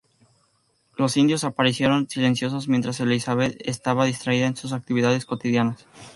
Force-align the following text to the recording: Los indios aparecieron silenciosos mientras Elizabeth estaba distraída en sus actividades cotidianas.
Los 0.97 1.15
indios 1.15 1.43
aparecieron 1.43 2.09
silenciosos 2.09 2.67
mientras 2.67 2.99
Elizabeth 3.01 3.61
estaba 3.63 4.05
distraída 4.05 4.47
en 4.47 4.55
sus 4.55 4.73
actividades 4.73 5.27
cotidianas. 5.27 5.85